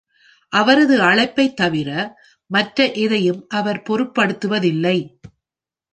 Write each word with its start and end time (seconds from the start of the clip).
அவரது 0.53 1.01
அழைப்பை 1.01 1.53
தவிர 1.53 1.89
மற்ற 2.51 2.91
எதையும் 2.91 3.45
அவர் 3.49 3.81
பொருட்படுத்துவதில்லை. 3.81 4.97